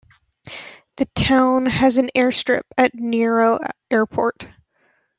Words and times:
The 0.97 1.05
town 1.13 1.67
has 1.67 1.99
an 1.99 2.09
airstrip 2.15 2.63
at 2.75 2.95
Nioro 2.95 3.59
Airport. 3.91 4.47